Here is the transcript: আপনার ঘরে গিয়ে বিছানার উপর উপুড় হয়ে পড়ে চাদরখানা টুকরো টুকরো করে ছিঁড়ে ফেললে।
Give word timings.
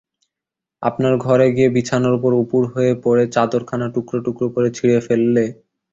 আপনার 0.83 1.13
ঘরে 1.25 1.47
গিয়ে 1.55 1.69
বিছানার 1.75 2.13
উপর 2.19 2.31
উপুড় 2.41 2.67
হয়ে 2.73 2.91
পড়ে 3.03 3.23
চাদরখানা 3.35 3.87
টুকরো 3.95 4.19
টুকরো 4.25 4.47
করে 4.55 4.69
ছিঁড়ে 4.77 4.97
ফেললে। 5.07 5.45